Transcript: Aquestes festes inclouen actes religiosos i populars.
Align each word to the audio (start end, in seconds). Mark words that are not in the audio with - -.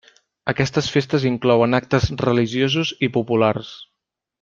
Aquestes 0.53 0.87
festes 0.95 1.27
inclouen 1.33 1.81
actes 1.81 2.09
religiosos 2.25 2.95
i 3.09 3.15
populars. 3.19 3.73